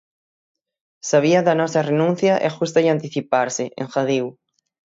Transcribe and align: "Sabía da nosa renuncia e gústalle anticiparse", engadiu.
"Sabía 1.09 1.39
da 1.47 1.53
nosa 1.61 1.85
renuncia 1.91 2.33
e 2.45 2.47
gústalle 2.57 2.93
anticiparse", 2.95 3.63
engadiu. 3.81 4.25